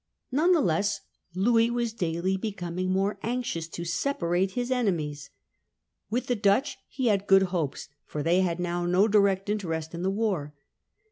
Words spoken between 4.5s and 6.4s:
his enemies. With the